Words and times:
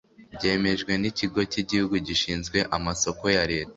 byemejwe 0.35 0.91
n 1.01 1.03
Ikigo 1.11 1.39
cy 1.51 1.57
Igihugu 1.63 1.93
Gishinzwe 2.07 2.57
Amasoko 2.77 3.23
ya 3.35 3.43
leta 3.51 3.69